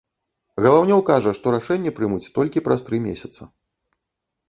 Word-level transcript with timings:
Галаўнёў 0.65 1.03
кажа, 1.09 1.35
што 1.39 1.53
рашэнне 1.57 1.95
прымуць 2.01 2.31
толькі 2.41 2.67
праз 2.71 2.79
тры 2.91 2.97
месяца. 3.09 3.41